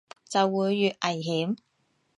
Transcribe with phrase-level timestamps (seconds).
[0.27, 1.57] 就會越危險